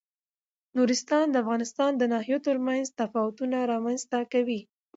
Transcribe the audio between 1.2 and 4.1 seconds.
د افغانستان د ناحیو ترمنځ تفاوتونه رامنځ